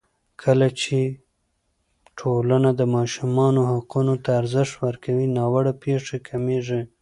[0.43, 0.99] کله چې
[2.19, 6.81] ټولنه د ماشومانو حقونو ته ارزښت ورکړي، ناوړه پېښې کمېږي.